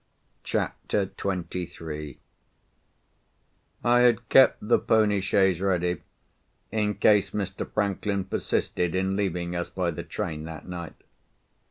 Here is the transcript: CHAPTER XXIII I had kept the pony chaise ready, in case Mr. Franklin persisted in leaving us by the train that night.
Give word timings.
CHAPTER 0.43 1.11
XXIII 1.19 2.17
I 3.83 3.99
had 3.99 4.29
kept 4.29 4.67
the 4.67 4.79
pony 4.79 5.19
chaise 5.19 5.61
ready, 5.61 6.01
in 6.71 6.95
case 6.95 7.29
Mr. 7.29 7.71
Franklin 7.71 8.25
persisted 8.25 8.95
in 8.95 9.15
leaving 9.15 9.55
us 9.55 9.69
by 9.69 9.91
the 9.91 10.01
train 10.01 10.45
that 10.45 10.67
night. 10.67 10.95